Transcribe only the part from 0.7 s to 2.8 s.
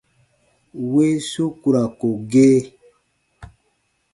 Weesu ku ra ko gee.